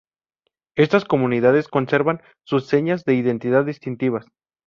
Estas 0.75 1.05
comunidades 1.05 1.67
conservan 1.67 2.23
sus 2.43 2.65
señas 2.65 3.05
de 3.05 3.13
identidad 3.13 3.65
distintivas. 3.65 4.25